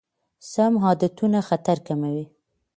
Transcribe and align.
سم 0.51 0.73
عادتونه 0.85 1.39
خطر 1.49 1.77
کموي. 1.87 2.25